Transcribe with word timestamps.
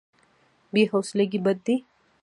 بې 0.73 0.81
حوصلګي 0.91 1.39
بد 1.45 1.57
دی. 1.65 1.75